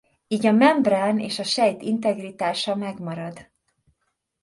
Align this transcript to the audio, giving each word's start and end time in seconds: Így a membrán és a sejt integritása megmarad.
Így 0.27 0.45
a 0.45 0.51
membrán 0.51 1.19
és 1.19 1.39
a 1.39 1.43
sejt 1.43 1.81
integritása 1.81 2.75
megmarad. 2.75 3.51